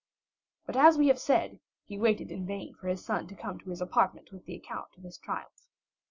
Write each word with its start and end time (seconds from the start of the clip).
But 0.65 0.75
as 0.75 0.97
we 0.97 1.09
have 1.09 1.19
said, 1.19 1.59
he 1.85 1.99
waited 1.99 2.31
in 2.31 2.47
vain 2.47 2.73
for 2.73 2.87
his 2.87 3.05
son 3.05 3.27
to 3.27 3.35
come 3.35 3.59
to 3.59 3.69
his 3.69 3.81
apartment 3.81 4.31
with 4.31 4.45
the 4.47 4.55
account 4.55 4.89
of 4.97 5.03
his 5.03 5.19
triumph. 5.19 5.67